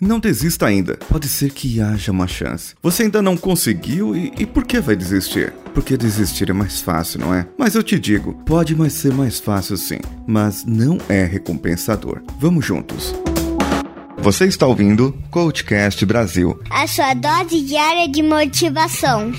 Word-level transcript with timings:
Não 0.00 0.18
desista 0.18 0.66
ainda. 0.66 0.96
Pode 1.08 1.28
ser 1.28 1.50
que 1.50 1.80
haja 1.80 2.10
uma 2.10 2.26
chance. 2.26 2.74
Você 2.82 3.04
ainda 3.04 3.22
não 3.22 3.36
conseguiu 3.36 4.16
e, 4.16 4.32
e 4.38 4.46
por 4.46 4.64
que 4.64 4.80
vai 4.80 4.96
desistir? 4.96 5.52
Porque 5.72 5.96
desistir 5.96 6.50
é 6.50 6.52
mais 6.52 6.80
fácil, 6.80 7.20
não 7.20 7.34
é? 7.34 7.46
Mas 7.58 7.74
eu 7.74 7.82
te 7.82 7.98
digo, 7.98 8.34
pode 8.44 8.74
mais 8.74 8.92
ser 8.92 9.12
mais 9.12 9.40
fácil 9.40 9.76
sim, 9.76 9.98
mas 10.26 10.64
não 10.64 10.98
é 11.08 11.24
recompensador. 11.24 12.22
Vamos 12.38 12.64
juntos. 12.64 13.14
Você 14.18 14.46
está 14.46 14.66
ouvindo 14.66 15.16
Coachcast 15.30 16.04
Brasil. 16.06 16.58
A 16.70 16.86
sua 16.86 17.14
dose 17.14 17.60
diária 17.62 18.08
de 18.08 18.22
motivação. 18.22 19.32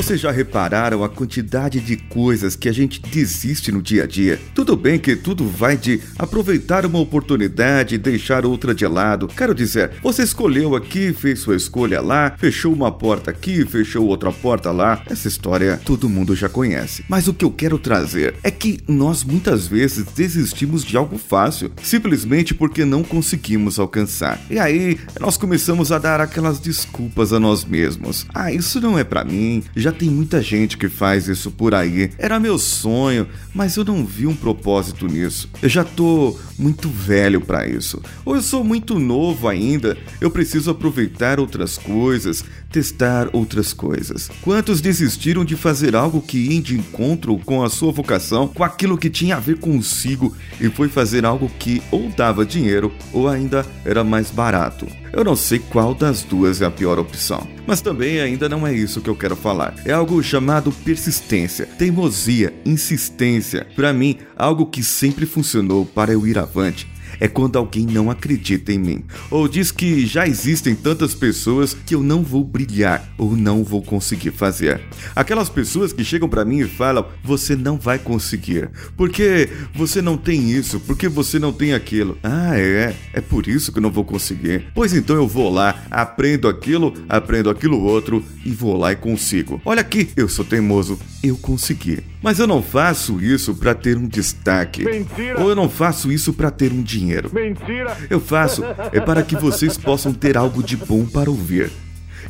Vocês 0.00 0.18
já 0.18 0.30
repararam 0.30 1.04
a 1.04 1.10
quantidade 1.10 1.78
de 1.78 1.94
coisas 1.94 2.56
que 2.56 2.70
a 2.70 2.72
gente 2.72 3.02
desiste 3.02 3.70
no 3.70 3.82
dia 3.82 4.04
a 4.04 4.06
dia? 4.06 4.40
Tudo 4.54 4.74
bem 4.74 4.98
que 4.98 5.14
tudo 5.14 5.46
vai 5.46 5.76
de 5.76 6.00
aproveitar 6.18 6.86
uma 6.86 6.98
oportunidade 6.98 7.96
e 7.96 7.98
deixar 7.98 8.46
outra 8.46 8.74
de 8.74 8.86
lado. 8.86 9.28
Quero 9.28 9.54
dizer, 9.54 9.90
você 10.02 10.22
escolheu 10.22 10.74
aqui, 10.74 11.12
fez 11.12 11.40
sua 11.40 11.54
escolha 11.54 12.00
lá, 12.00 12.34
fechou 12.38 12.72
uma 12.72 12.90
porta 12.90 13.30
aqui, 13.30 13.66
fechou 13.66 14.06
outra 14.06 14.32
porta 14.32 14.70
lá. 14.72 15.02
Essa 15.04 15.28
história 15.28 15.78
todo 15.84 16.08
mundo 16.08 16.34
já 16.34 16.48
conhece. 16.48 17.04
Mas 17.06 17.28
o 17.28 17.34
que 17.34 17.44
eu 17.44 17.50
quero 17.50 17.78
trazer 17.78 18.36
é 18.42 18.50
que 18.50 18.80
nós 18.88 19.22
muitas 19.22 19.66
vezes 19.66 20.06
desistimos 20.16 20.82
de 20.82 20.96
algo 20.96 21.18
fácil, 21.18 21.70
simplesmente 21.82 22.54
porque 22.54 22.86
não 22.86 23.04
conseguimos 23.04 23.78
alcançar. 23.78 24.40
E 24.48 24.58
aí 24.58 24.98
nós 25.20 25.36
começamos 25.36 25.92
a 25.92 25.98
dar 25.98 26.22
aquelas 26.22 26.58
desculpas 26.58 27.34
a 27.34 27.38
nós 27.38 27.66
mesmos. 27.66 28.24
Ah, 28.32 28.50
isso 28.50 28.80
não 28.80 28.98
é 28.98 29.04
para 29.04 29.22
mim 29.26 29.62
já 29.76 29.89
tem 29.92 30.08
muita 30.10 30.42
gente 30.42 30.76
que 30.76 30.88
faz 30.88 31.28
isso 31.28 31.50
por 31.50 31.74
aí. 31.74 32.10
Era 32.18 32.40
meu 32.40 32.58
sonho, 32.58 33.26
mas 33.54 33.76
eu 33.76 33.84
não 33.84 34.04
vi 34.04 34.26
um 34.26 34.34
propósito 34.34 35.06
nisso. 35.06 35.48
Eu 35.62 35.68
já 35.68 35.84
tô 35.84 36.38
muito 36.58 36.88
velho 36.88 37.40
para 37.40 37.66
isso. 37.66 38.02
Ou 38.24 38.36
eu 38.36 38.42
sou 38.42 38.62
muito 38.62 38.98
novo 38.98 39.48
ainda, 39.48 39.96
eu 40.20 40.30
preciso 40.30 40.70
aproveitar 40.70 41.40
outras 41.40 41.78
coisas, 41.78 42.44
testar 42.70 43.28
outras 43.32 43.72
coisas. 43.72 44.30
Quantos 44.40 44.80
desistiram 44.80 45.44
de 45.44 45.56
fazer 45.56 45.96
algo 45.96 46.22
que 46.22 46.38
ia 46.38 46.60
de 46.60 46.78
encontro 46.78 47.38
com 47.44 47.62
a 47.62 47.70
sua 47.70 47.92
vocação, 47.92 48.48
com 48.48 48.62
aquilo 48.62 48.98
que 48.98 49.10
tinha 49.10 49.36
a 49.36 49.40
ver 49.40 49.58
consigo 49.58 50.36
e 50.60 50.68
foi 50.68 50.88
fazer 50.88 51.24
algo 51.24 51.50
que 51.58 51.82
ou 51.90 52.08
dava 52.10 52.46
dinheiro 52.46 52.92
ou 53.12 53.28
ainda 53.28 53.66
era 53.84 54.04
mais 54.04 54.30
barato? 54.30 54.86
Eu 55.12 55.24
não 55.24 55.34
sei 55.34 55.58
qual 55.58 55.92
das 55.92 56.22
duas 56.22 56.62
é 56.62 56.66
a 56.66 56.70
pior 56.70 56.98
opção. 56.98 57.46
Mas 57.66 57.80
também 57.80 58.20
ainda 58.20 58.48
não 58.48 58.66
é 58.66 58.72
isso 58.72 59.00
que 59.00 59.10
eu 59.10 59.16
quero 59.16 59.34
falar. 59.34 59.74
É 59.84 59.92
algo 59.92 60.22
chamado 60.22 60.70
persistência, 60.70 61.66
teimosia, 61.66 62.54
insistência. 62.64 63.66
Para 63.74 63.92
mim, 63.92 64.18
algo 64.36 64.66
que 64.66 64.82
sempre 64.82 65.26
funcionou 65.26 65.84
para 65.84 66.12
eu 66.12 66.26
ir 66.26 66.38
avante 66.38 66.88
é 67.20 67.28
quando 67.28 67.56
alguém 67.56 67.86
não 67.86 68.10
acredita 68.10 68.72
em 68.72 68.78
mim, 68.78 69.04
ou 69.30 69.46
diz 69.46 69.70
que 69.70 70.06
já 70.06 70.26
existem 70.26 70.74
tantas 70.74 71.14
pessoas 71.14 71.76
que 71.86 71.94
eu 71.94 72.02
não 72.02 72.22
vou 72.22 72.42
brilhar 72.42 73.06
ou 73.18 73.36
não 73.36 73.62
vou 73.62 73.82
conseguir 73.82 74.30
fazer. 74.30 74.80
Aquelas 75.14 75.48
pessoas 75.48 75.92
que 75.92 76.02
chegam 76.02 76.28
para 76.28 76.44
mim 76.44 76.60
e 76.60 76.68
falam: 76.68 77.06
"Você 77.22 77.54
não 77.54 77.76
vai 77.76 77.98
conseguir, 77.98 78.70
porque 78.96 79.48
você 79.74 80.00
não 80.00 80.16
tem 80.16 80.50
isso, 80.50 80.80
porque 80.80 81.08
você 81.08 81.38
não 81.38 81.52
tem 81.52 81.74
aquilo". 81.74 82.18
Ah, 82.22 82.58
é, 82.58 82.94
é 83.12 83.20
por 83.20 83.46
isso 83.46 83.70
que 83.70 83.78
eu 83.78 83.82
não 83.82 83.90
vou 83.90 84.04
conseguir. 84.04 84.66
Pois 84.74 84.94
então 84.94 85.14
eu 85.14 85.28
vou 85.28 85.50
lá, 85.52 85.84
aprendo 85.90 86.48
aquilo, 86.48 86.94
aprendo 87.08 87.50
aquilo 87.50 87.80
outro 87.80 88.24
e 88.44 88.50
vou 88.50 88.76
lá 88.76 88.92
e 88.92 88.96
consigo. 88.96 89.60
Olha 89.64 89.80
aqui, 89.80 90.08
eu 90.16 90.28
sou 90.28 90.44
teimoso, 90.44 90.98
eu 91.22 91.36
consegui. 91.36 92.09
Mas 92.22 92.38
eu 92.38 92.46
não 92.46 92.62
faço 92.62 93.20
isso 93.20 93.54
para 93.54 93.74
ter 93.74 93.96
um 93.96 94.06
destaque. 94.06 94.84
Mentira. 94.84 95.40
Ou 95.40 95.48
eu 95.48 95.56
não 95.56 95.68
faço 95.68 96.12
isso 96.12 96.32
para 96.32 96.50
ter 96.50 96.72
um 96.72 96.82
dinheiro. 96.82 97.30
Mentira. 97.32 97.96
Eu 98.10 98.20
faço 98.20 98.62
é 98.92 99.00
para 99.00 99.22
que 99.22 99.36
vocês 99.36 99.76
possam 99.78 100.12
ter 100.12 100.36
algo 100.36 100.62
de 100.62 100.76
bom 100.76 101.06
para 101.06 101.30
ouvir. 101.30 101.70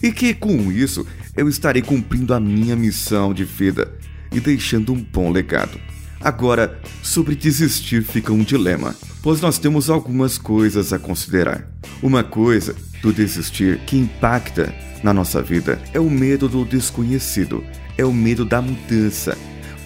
E 0.02 0.12
que 0.12 0.32
com 0.32 0.70
isso 0.70 1.06
eu 1.36 1.48
estarei 1.48 1.82
cumprindo 1.82 2.32
a 2.32 2.40
minha 2.40 2.76
missão 2.76 3.34
de 3.34 3.44
vida 3.44 3.92
e 4.32 4.38
deixando 4.38 4.92
um 4.92 5.02
bom 5.02 5.30
legado. 5.30 5.78
Agora, 6.20 6.78
sobre 7.02 7.34
desistir 7.34 8.02
fica 8.02 8.32
um 8.32 8.44
dilema, 8.44 8.94
pois 9.22 9.40
nós 9.40 9.58
temos 9.58 9.88
algumas 9.88 10.36
coisas 10.36 10.92
a 10.92 10.98
considerar. 10.98 11.66
Uma 12.02 12.22
coisa 12.22 12.76
do 13.02 13.12
desistir 13.12 13.78
que 13.86 13.96
impacta 13.96 14.72
na 15.02 15.14
nossa 15.14 15.42
vida 15.42 15.80
é 15.94 15.98
o 15.98 16.10
medo 16.10 16.46
do 16.48 16.64
desconhecido, 16.64 17.64
é 17.96 18.04
o 18.04 18.12
medo 18.12 18.44
da 18.44 18.60
mudança, 18.60 19.36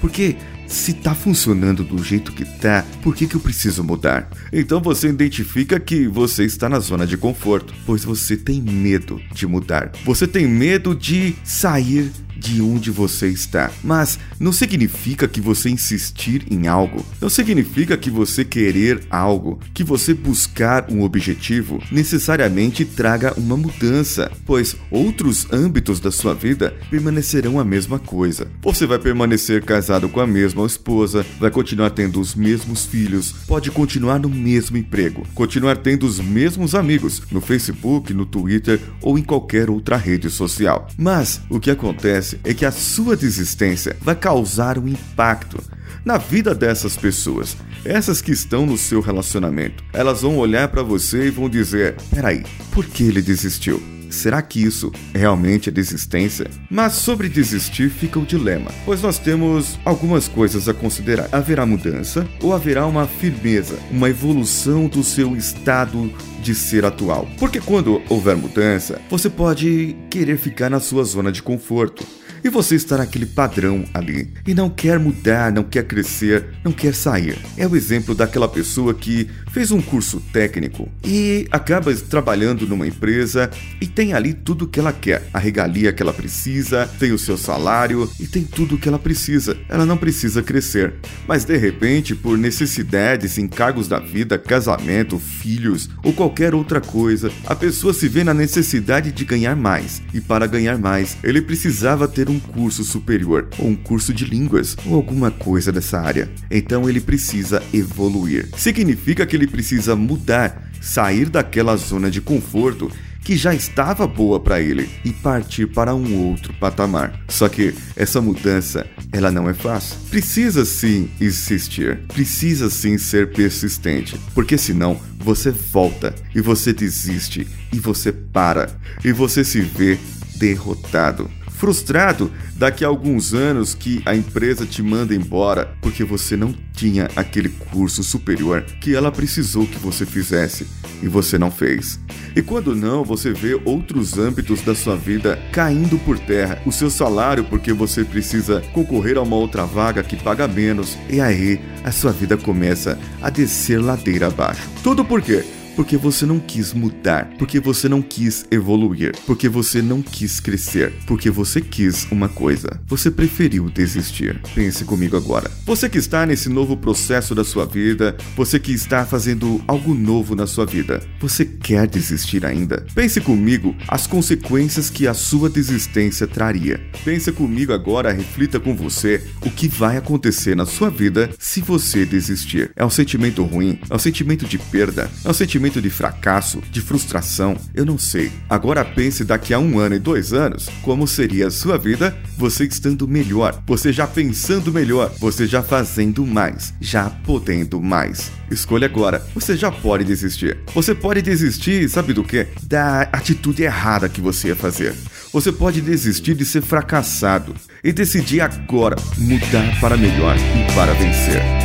porque 0.04 0.36
se 0.66 0.92
tá 0.92 1.14
funcionando 1.14 1.82
do 1.82 1.96
jeito 2.04 2.30
que 2.30 2.44
tá, 2.44 2.84
por 3.02 3.16
que, 3.16 3.26
que 3.26 3.36
eu 3.36 3.40
preciso 3.40 3.82
mudar? 3.82 4.28
Então 4.52 4.78
você 4.78 5.08
identifica 5.08 5.80
que 5.80 6.06
você 6.06 6.44
está 6.44 6.68
na 6.68 6.78
zona 6.78 7.06
de 7.06 7.16
conforto, 7.16 7.72
pois 7.86 8.04
você 8.04 8.36
tem 8.36 8.60
medo 8.60 9.18
de 9.32 9.46
mudar. 9.46 9.92
Você 10.04 10.26
tem 10.26 10.46
medo 10.46 10.94
de 10.94 11.34
sair 11.42 12.12
de 12.44 12.60
onde 12.60 12.90
você 12.90 13.28
está. 13.28 13.70
Mas 13.82 14.18
não 14.38 14.52
significa 14.52 15.26
que 15.26 15.40
você 15.40 15.70
insistir 15.70 16.44
em 16.50 16.66
algo, 16.66 17.04
não 17.20 17.30
significa 17.30 17.96
que 17.96 18.10
você 18.10 18.44
querer 18.44 19.00
algo, 19.08 19.58
que 19.72 19.82
você 19.82 20.12
buscar 20.12 20.90
um 20.90 21.02
objetivo 21.02 21.82
necessariamente 21.90 22.84
traga 22.84 23.32
uma 23.38 23.56
mudança, 23.56 24.30
pois 24.44 24.76
outros 24.90 25.46
âmbitos 25.50 26.00
da 26.00 26.10
sua 26.10 26.34
vida 26.34 26.74
permanecerão 26.90 27.58
a 27.58 27.64
mesma 27.64 27.98
coisa. 27.98 28.48
Você 28.62 28.86
vai 28.86 28.98
permanecer 28.98 29.64
casado 29.64 30.08
com 30.08 30.20
a 30.20 30.26
mesma 30.26 30.66
esposa, 30.66 31.24
vai 31.40 31.50
continuar 31.50 31.90
tendo 31.90 32.20
os 32.20 32.34
mesmos 32.34 32.84
filhos, 32.84 33.32
pode 33.46 33.70
continuar 33.70 34.18
no 34.18 34.28
mesmo 34.28 34.76
emprego, 34.76 35.26
continuar 35.34 35.78
tendo 35.78 36.04
os 36.06 36.20
mesmos 36.20 36.74
amigos 36.74 37.22
no 37.30 37.40
Facebook, 37.40 38.12
no 38.12 38.26
Twitter 38.26 38.80
ou 39.00 39.18
em 39.18 39.22
qualquer 39.22 39.70
outra 39.70 39.96
rede 39.96 40.28
social. 40.28 40.88
Mas 40.98 41.40
o 41.48 41.58
que 41.58 41.70
acontece 41.70 42.33
acontece 42.34 42.40
é 42.44 42.54
que 42.54 42.64
a 42.64 42.72
sua 42.72 43.16
desistência 43.16 43.96
vai 44.00 44.14
causar 44.14 44.78
um 44.78 44.88
impacto 44.88 45.62
na 46.04 46.18
vida 46.18 46.54
dessas 46.54 46.96
pessoas. 46.96 47.56
Essas 47.84 48.20
que 48.20 48.32
estão 48.32 48.66
no 48.66 48.78
seu 48.78 49.00
relacionamento. 49.00 49.84
Elas 49.92 50.22
vão 50.22 50.38
olhar 50.38 50.68
para 50.68 50.82
você 50.82 51.26
e 51.26 51.30
vão 51.30 51.48
dizer: 51.48 51.96
peraí, 52.10 52.44
por 52.72 52.86
que 52.86 53.04
ele 53.04 53.22
desistiu? 53.22 53.82
Será 54.10 54.40
que 54.40 54.62
isso 54.62 54.92
realmente 55.12 55.68
é 55.68 55.72
desistência? 55.72 56.46
Mas 56.70 56.92
sobre 56.92 57.28
desistir 57.28 57.90
fica 57.90 58.18
o 58.18 58.24
dilema, 58.24 58.70
pois 58.84 59.02
nós 59.02 59.18
temos 59.18 59.76
algumas 59.84 60.28
coisas 60.28 60.68
a 60.68 60.74
considerar. 60.74 61.28
Haverá 61.32 61.66
mudança 61.66 62.26
ou 62.40 62.54
haverá 62.54 62.86
uma 62.86 63.08
firmeza, 63.08 63.76
uma 63.90 64.08
evolução 64.08 64.86
do 64.86 65.02
seu 65.02 65.34
estado 65.34 66.12
de 66.40 66.54
ser 66.54 66.84
atual? 66.84 67.26
Porque 67.38 67.60
quando 67.60 68.00
houver 68.08 68.36
mudança, 68.36 69.00
você 69.10 69.28
pode 69.28 69.96
querer 70.08 70.38
ficar 70.38 70.70
na 70.70 70.78
sua 70.78 71.02
zona 71.02 71.32
de 71.32 71.42
conforto 71.42 72.06
e 72.44 72.50
você 72.50 72.74
está 72.74 72.98
naquele 72.98 73.24
padrão 73.24 73.84
ali 73.94 74.30
e 74.46 74.52
não 74.52 74.68
quer 74.68 74.98
mudar, 74.98 75.50
não 75.50 75.64
quer 75.64 75.84
crescer, 75.84 76.44
não 76.62 76.72
quer 76.72 76.94
sair. 76.94 77.38
É 77.56 77.66
o 77.66 77.74
exemplo 77.74 78.14
daquela 78.14 78.46
pessoa 78.46 78.92
que 78.92 79.26
fez 79.50 79.70
um 79.70 79.80
curso 79.80 80.20
técnico 80.30 80.86
e 81.02 81.48
acaba 81.50 81.94
trabalhando 81.94 82.66
numa 82.66 82.86
empresa 82.86 83.50
e 83.80 83.86
tem 83.86 84.12
ali 84.12 84.34
tudo 84.34 84.66
o 84.66 84.68
que 84.68 84.78
ela 84.78 84.92
quer, 84.92 85.22
a 85.32 85.38
regalia 85.38 85.92
que 85.92 86.02
ela 86.02 86.12
precisa, 86.12 86.86
tem 86.98 87.12
o 87.12 87.18
seu 87.18 87.38
salário 87.38 88.10
e 88.20 88.26
tem 88.26 88.44
tudo 88.44 88.74
o 88.74 88.78
que 88.78 88.88
ela 88.88 88.98
precisa. 88.98 89.56
Ela 89.68 89.86
não 89.86 89.96
precisa 89.96 90.42
crescer, 90.42 90.92
mas 91.26 91.46
de 91.46 91.56
repente, 91.56 92.14
por 92.14 92.36
necessidades, 92.36 93.38
encargos 93.38 93.88
da 93.88 93.98
vida, 93.98 94.36
casamento, 94.36 95.18
filhos 95.18 95.88
ou 96.02 96.12
qualquer 96.12 96.54
outra 96.54 96.80
coisa, 96.80 97.32
a 97.46 97.54
pessoa 97.54 97.94
se 97.94 98.06
vê 98.06 98.22
na 98.22 98.34
necessidade 98.34 99.12
de 99.12 99.24
ganhar 99.24 99.56
mais 99.56 100.02
e 100.12 100.20
para 100.20 100.46
ganhar 100.46 100.76
mais, 100.76 101.16
ele 101.22 101.40
precisava 101.40 102.06
ter 102.06 102.28
um 102.28 102.33
um 102.34 102.40
curso 102.40 102.84
superior, 102.84 103.48
ou 103.58 103.68
um 103.68 103.76
curso 103.76 104.12
de 104.12 104.24
línguas, 104.24 104.76
ou 104.86 104.94
alguma 104.94 105.30
coisa 105.30 105.70
dessa 105.70 106.00
área. 106.00 106.30
Então 106.50 106.88
ele 106.88 107.00
precisa 107.00 107.62
evoluir. 107.72 108.48
Significa 108.56 109.26
que 109.26 109.36
ele 109.36 109.46
precisa 109.46 109.96
mudar, 109.96 110.70
sair 110.80 111.28
daquela 111.28 111.76
zona 111.76 112.10
de 112.10 112.20
conforto 112.20 112.90
que 113.24 113.36
já 113.36 113.54
estava 113.54 114.06
boa 114.06 114.38
para 114.38 114.60
ele 114.60 114.88
e 115.02 115.10
partir 115.10 115.66
para 115.66 115.94
um 115.94 116.28
outro 116.28 116.52
patamar. 116.54 117.18
Só 117.26 117.48
que 117.48 117.74
essa 117.96 118.20
mudança, 118.20 118.86
ela 119.10 119.30
não 119.30 119.48
é 119.48 119.54
fácil. 119.54 119.96
Precisa 120.10 120.64
sim 120.64 121.08
insistir, 121.18 122.00
precisa 122.08 122.68
sim 122.68 122.98
ser 122.98 123.32
persistente, 123.32 124.20
porque 124.34 124.58
senão 124.58 125.00
você 125.18 125.50
volta 125.50 126.14
e 126.34 126.40
você 126.42 126.72
desiste 126.72 127.46
e 127.72 127.80
você 127.80 128.12
para 128.12 128.68
e 129.02 129.10
você 129.10 129.42
se 129.42 129.62
vê 129.62 129.98
derrotado. 130.36 131.30
Frustrado 131.54 132.30
daqui 132.56 132.84
a 132.84 132.88
alguns 132.88 133.32
anos 133.32 133.74
que 133.74 134.02
a 134.04 134.14
empresa 134.14 134.66
te 134.66 134.82
manda 134.82 135.14
embora 135.14 135.72
porque 135.80 136.04
você 136.04 136.36
não 136.36 136.54
tinha 136.72 137.08
aquele 137.16 137.48
curso 137.48 138.02
superior 138.02 138.62
que 138.80 138.94
ela 138.94 139.10
precisou 139.10 139.66
que 139.66 139.78
você 139.78 140.04
fizesse 140.04 140.66
e 141.02 141.08
você 141.08 141.38
não 141.38 141.50
fez. 141.50 142.00
E 142.34 142.42
quando 142.42 142.74
não, 142.74 143.04
você 143.04 143.32
vê 143.32 143.60
outros 143.64 144.18
âmbitos 144.18 144.62
da 144.62 144.74
sua 144.74 144.96
vida 144.96 145.38
caindo 145.52 145.98
por 145.98 146.18
terra. 146.18 146.60
O 146.66 146.72
seu 146.72 146.90
salário, 146.90 147.44
porque 147.44 147.72
você 147.72 148.04
precisa 148.04 148.60
concorrer 148.72 149.16
a 149.16 149.22
uma 149.22 149.36
outra 149.36 149.64
vaga 149.64 150.02
que 150.02 150.16
paga 150.16 150.48
menos. 150.48 150.98
E 151.08 151.20
aí, 151.20 151.60
a 151.84 151.92
sua 151.92 152.10
vida 152.10 152.36
começa 152.36 152.98
a 153.22 153.30
descer 153.30 153.80
ladeira 153.80 154.26
abaixo. 154.26 154.68
Tudo 154.82 155.04
por 155.04 155.22
quê? 155.22 155.44
Porque 155.74 155.96
você 155.96 156.24
não 156.24 156.38
quis 156.38 156.72
mudar, 156.72 157.30
porque 157.38 157.60
você 157.60 157.88
não 157.88 158.00
quis 158.00 158.44
evoluir, 158.50 159.12
porque 159.26 159.48
você 159.48 159.82
não 159.82 160.02
quis 160.02 160.40
crescer, 160.40 160.92
porque 161.06 161.30
você 161.30 161.60
quis 161.60 162.06
uma 162.10 162.28
coisa. 162.28 162.80
Você 162.86 163.10
preferiu 163.10 163.68
desistir. 163.68 164.40
Pense 164.54 164.84
comigo 164.84 165.16
agora. 165.16 165.50
Você 165.64 165.88
que 165.88 165.98
está 165.98 166.24
nesse 166.24 166.48
novo 166.48 166.76
processo 166.76 167.34
da 167.34 167.44
sua 167.44 167.66
vida, 167.66 168.16
você 168.36 168.58
que 168.58 168.72
está 168.72 169.04
fazendo 169.04 169.62
algo 169.66 169.94
novo 169.94 170.34
na 170.34 170.46
sua 170.46 170.64
vida, 170.64 171.02
você 171.20 171.44
quer 171.44 171.86
desistir 171.86 172.44
ainda? 172.44 172.86
Pense 172.94 173.20
comigo 173.20 173.74
as 173.88 174.06
consequências 174.06 174.90
que 174.90 175.06
a 175.06 175.14
sua 175.14 175.48
desistência 175.50 176.26
traria. 176.26 176.80
Pense 177.04 177.30
comigo 177.32 177.72
agora, 177.72 178.12
reflita 178.12 178.60
com 178.60 178.74
você 178.74 179.22
o 179.40 179.50
que 179.50 179.68
vai 179.68 179.96
acontecer 179.96 180.54
na 180.54 180.66
sua 180.66 180.90
vida 180.90 181.30
se 181.38 181.60
você 181.60 182.04
desistir. 182.04 182.70
É 182.76 182.84
um 182.84 182.90
sentimento 182.90 183.42
ruim, 183.42 183.78
é 183.88 183.94
um 183.94 183.98
sentimento 183.98 184.46
de 184.46 184.58
perda, 184.58 185.10
é 185.24 185.28
um 185.28 185.34
sentimento 185.34 185.63
sentimento 185.64 185.80
de 185.80 185.88
fracasso, 185.88 186.62
de 186.70 186.80
frustração, 186.80 187.56
eu 187.74 187.86
não 187.86 187.96
sei. 187.96 188.30
Agora 188.50 188.84
pense 188.84 189.24
daqui 189.24 189.54
a 189.54 189.58
um 189.58 189.78
ano 189.78 189.94
e 189.94 189.98
dois 189.98 190.32
anos 190.32 190.68
como 190.82 191.06
seria 191.08 191.46
a 191.46 191.50
sua 191.50 191.78
vida, 191.78 192.16
você 192.36 192.64
estando 192.64 193.08
melhor, 193.08 193.62
você 193.66 193.92
já 193.92 194.06
pensando 194.06 194.72
melhor, 194.72 195.10
você 195.18 195.46
já 195.46 195.62
fazendo 195.62 196.26
mais, 196.26 196.74
já 196.80 197.08
podendo 197.08 197.80
mais. 197.80 198.30
Escolha 198.50 198.86
agora. 198.86 199.24
Você 199.34 199.56
já 199.56 199.72
pode 199.72 200.04
desistir. 200.04 200.58
Você 200.74 200.94
pode 200.94 201.22
desistir, 201.22 201.88
sabe 201.88 202.12
do 202.12 202.22
que? 202.22 202.46
Da 202.62 203.02
atitude 203.12 203.62
errada 203.62 204.08
que 204.08 204.20
você 204.20 204.48
ia 204.48 204.56
fazer. 204.56 204.94
Você 205.32 205.50
pode 205.50 205.80
desistir 205.80 206.34
de 206.34 206.44
ser 206.44 206.62
fracassado 206.62 207.54
e 207.82 207.92
decidir 207.92 208.42
agora 208.42 208.96
mudar 209.16 209.80
para 209.80 209.96
melhor 209.96 210.36
e 210.36 210.74
para 210.74 210.92
vencer. 210.92 211.63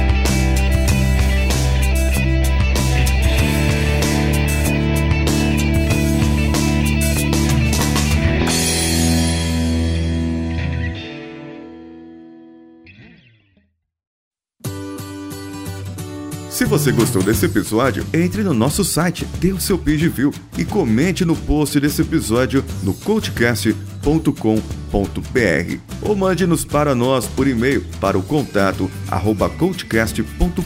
Você 16.69 16.91
gostou 16.91 17.23
desse 17.23 17.47
episódio, 17.47 18.05
entre 18.13 18.43
no 18.43 18.53
nosso 18.53 18.83
site, 18.83 19.25
dê 19.39 19.51
o 19.51 19.59
seu 19.59 19.75
page 19.75 20.07
view 20.07 20.31
e 20.55 20.63
comente 20.63 21.25
no 21.25 21.35
post 21.35 21.79
desse 21.79 22.03
episódio 22.03 22.63
no 22.83 22.93
coachcast.com.br 22.93 25.77
ou 26.03 26.15
mande-nos 26.15 26.63
para 26.63 26.93
nós 26.93 27.25
por 27.25 27.47
e-mail 27.47 27.83
para 27.99 28.19
o 28.19 28.21
contato 28.21 28.89
arroba 29.09 29.49
coachcast.com.br 29.49 30.59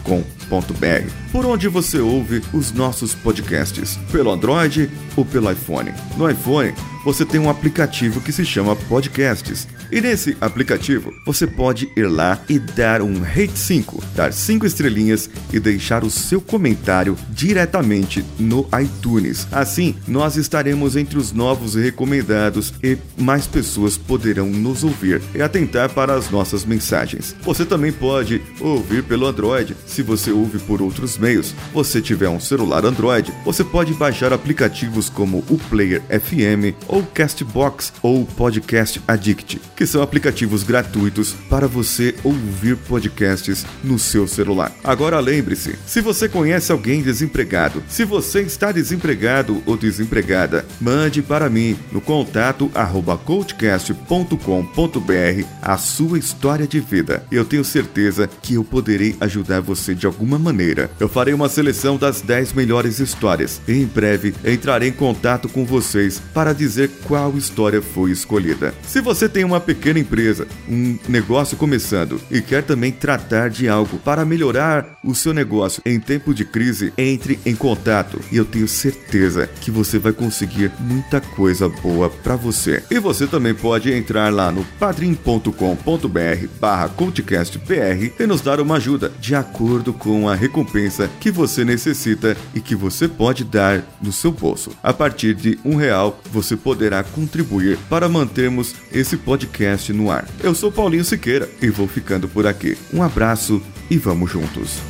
por 1.31 1.45
onde 1.45 1.69
você 1.69 2.00
ouve 2.00 2.41
os 2.53 2.73
nossos 2.73 3.15
podcasts, 3.15 3.97
pelo 4.11 4.29
Android 4.29 4.89
ou 5.15 5.23
pelo 5.23 5.50
iPhone. 5.50 5.94
No 6.17 6.29
iPhone, 6.29 6.73
você 7.03 7.25
tem 7.25 7.39
um 7.39 7.50
aplicativo 7.50 8.21
que 8.21 8.31
se 8.31 8.45
chama 8.45 8.75
Podcasts. 8.75 9.67
E 9.91 10.01
nesse 10.01 10.35
aplicativo, 10.41 11.13
você 11.25 11.45
pode 11.45 11.89
ir 11.95 12.07
lá 12.07 12.39
e 12.50 12.57
dar 12.57 13.01
um 13.01 13.19
rate 13.21 13.57
5, 13.57 14.03
dar 14.15 14.33
5 14.33 14.65
estrelinhas 14.65 15.29
e 15.51 15.59
deixar 15.59 16.03
o 16.03 16.09
seu 16.09 16.41
comentário 16.41 17.17
diretamente 17.29 18.23
no 18.39 18.67
iTunes. 18.81 19.47
Assim, 19.51 19.95
nós 20.07 20.35
estaremos 20.35 20.95
entre 20.95 21.17
os 21.17 21.31
novos 21.31 21.75
recomendados 21.75 22.73
e 22.83 22.97
mais 23.17 23.45
pessoas 23.45 23.97
poderão 23.97 24.47
nos 24.47 24.83
ouvir 24.83 25.21
e 25.35 25.41
atentar 25.41 25.89
para 25.89 26.15
as 26.15 26.29
nossas 26.29 26.65
mensagens. 26.65 27.35
Você 27.41 27.65
também 27.65 27.91
pode 27.91 28.41
ouvir 28.59 29.03
pelo 29.03 29.27
Android. 29.27 29.75
Se 29.85 30.01
você 30.01 30.31
ouve 30.31 30.59
por 30.59 30.81
outros 30.81 31.17
meios, 31.17 31.53
você 31.73 32.01
tiver 32.01 32.29
um 32.29 32.39
celular 32.39 32.85
Android, 32.85 33.33
você 33.45 33.63
pode 33.63 33.94
baixar 33.94 34.33
aplicativos 34.33 35.09
como 35.09 35.44
o 35.50 35.57
Player 35.69 36.01
FM 36.03 36.75
ou 36.93 37.01
Castbox 37.01 37.91
ou 38.03 38.23
Podcast 38.23 39.01
Addict, 39.07 39.59
que 39.75 39.87
são 39.87 40.03
aplicativos 40.03 40.61
gratuitos 40.61 41.33
para 41.49 41.67
você 41.67 42.13
ouvir 42.23 42.77
podcasts 42.77 43.65
no 43.83 43.97
seu 43.97 44.27
celular. 44.27 44.71
Agora 44.83 45.19
lembre-se, 45.19 45.75
se 45.87 46.01
você 46.01 46.29
conhece 46.29 46.71
alguém 46.71 47.01
desempregado, 47.01 47.81
se 47.87 48.05
você 48.05 48.41
está 48.41 48.71
desempregado 48.71 49.63
ou 49.65 49.75
desempregada, 49.75 50.63
mande 50.79 51.23
para 51.23 51.49
mim 51.49 51.75
no 51.91 51.99
contato 51.99 52.69
arroba 52.75 53.17
coachcast.com.br 53.17 55.45
a 55.63 55.77
sua 55.77 56.19
história 56.19 56.67
de 56.67 56.79
vida. 56.79 57.25
Eu 57.31 57.43
tenho 57.43 57.65
certeza 57.65 58.29
que 58.41 58.53
eu 58.53 58.63
poderei 58.63 59.15
ajudar 59.19 59.61
você 59.61 59.95
de 59.95 60.05
alguma 60.05 60.37
maneira. 60.37 60.91
Eu 60.99 61.09
farei 61.09 61.33
uma 61.33 61.49
seleção 61.49 61.97
das 61.97 62.21
10 62.21 62.53
melhores 62.53 62.99
histórias 62.99 63.59
e 63.67 63.73
em 63.73 63.85
breve 63.85 64.35
entrarei 64.45 64.89
em 64.89 64.93
contato 64.93 65.49
com 65.49 65.65
vocês 65.65 66.21
para 66.33 66.53
dizer 66.53 66.82
qual 66.88 67.38
história 67.38 67.81
foi 67.81 68.12
escolhida. 68.12 68.74
Se 68.83 69.01
você 69.01 69.27
tem 69.27 69.44
uma 69.44 69.59
pequena 69.59 70.00
empresa, 70.00 70.47
um 70.68 70.97
negócio 71.07 71.57
começando 71.57 72.19
e 72.30 72.41
quer 72.41 72.63
também 72.63 72.91
tratar 72.91 73.50
de 73.50 73.68
algo 73.68 73.97
para 74.00 74.25
melhorar 74.25 75.00
o 75.03 75.13
seu 75.13 75.33
negócio 75.33 75.81
em 75.85 76.00
tempo 76.00 76.33
de 76.33 76.45
crise, 76.45 76.94
entre 76.97 77.39
em 77.45 77.56
contato 77.56 78.19
e 78.31 78.38
eu 78.38 78.45
tenho 78.45 78.68
certeza 78.68 79.47
que 79.62 79.71
você 79.71 79.97
vai 79.97 80.13
conseguir 80.13 80.71
muita 80.80 81.19
coisa 81.19 81.69
boa 81.69 82.09
para 82.09 82.35
você. 82.35 82.83
E 82.89 83.00
você 83.00 83.27
também 83.27 83.53
pode 83.53 83.91
entrar 83.91 84.31
lá 84.31 84.51
no 84.51 84.63
padrim.com.br 84.79 85.51
barra 86.59 86.89
cultcastbr 86.89 88.12
e 88.19 88.27
nos 88.27 88.41
dar 88.41 88.59
uma 88.59 88.75
ajuda 88.75 89.12
de 89.19 89.36
acordo 89.36 89.94
com 89.94 90.27
a 90.27 90.36
recompensa 90.36 91.09
que 91.19 91.31
você 91.31 91.63
necessita 91.63 92.36
e 92.53 92.59
que 92.59 92.75
você 92.75 93.07
pode 93.07 93.44
dar 93.44 93.83
no 94.01 94.12
seu 94.12 94.31
bolso. 94.31 94.71
A 94.81 94.94
partir 94.94 95.33
de 95.33 95.59
um 95.63 95.75
real, 95.75 96.19
você 96.31 96.56
poderá 96.73 97.03
contribuir 97.03 97.77
para 97.87 98.09
mantermos 98.09 98.73
esse 98.91 99.15
podcast 99.15 99.93
no 99.93 100.09
ar. 100.09 100.27
Eu 100.41 100.55
sou 100.55 100.71
Paulinho 100.71 101.05
Siqueira 101.05 101.47
e 101.61 101.69
vou 101.69 101.87
ficando 101.87 102.27
por 102.27 102.47
aqui. 102.47 102.75
Um 102.91 103.03
abraço 103.03 103.61
e 103.91 103.97
vamos 103.97 104.31
juntos. 104.31 104.81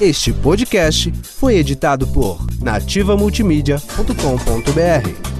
Este 0.00 0.32
podcast 0.32 1.12
foi 1.22 1.56
editado 1.56 2.06
por 2.06 2.38
nativamultimídia.com.br. 2.62 5.39